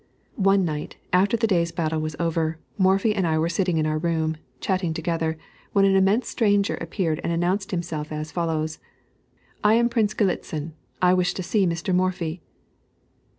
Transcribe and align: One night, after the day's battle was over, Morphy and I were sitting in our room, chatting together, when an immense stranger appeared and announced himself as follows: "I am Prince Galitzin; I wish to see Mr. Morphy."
One 0.33 0.65
night, 0.65 0.95
after 1.13 1.37
the 1.37 1.45
day's 1.45 1.71
battle 1.71 2.01
was 2.01 2.15
over, 2.19 2.57
Morphy 2.75 3.13
and 3.13 3.27
I 3.27 3.37
were 3.37 3.49
sitting 3.49 3.77
in 3.77 3.85
our 3.85 3.99
room, 3.99 4.37
chatting 4.59 4.95
together, 4.95 5.37
when 5.73 5.85
an 5.85 5.95
immense 5.95 6.27
stranger 6.27 6.73
appeared 6.81 7.21
and 7.23 7.31
announced 7.31 7.69
himself 7.69 8.11
as 8.11 8.31
follows: 8.31 8.79
"I 9.63 9.75
am 9.75 9.89
Prince 9.89 10.15
Galitzin; 10.15 10.71
I 11.03 11.13
wish 11.13 11.35
to 11.35 11.43
see 11.43 11.67
Mr. 11.67 11.93
Morphy." 11.93 12.41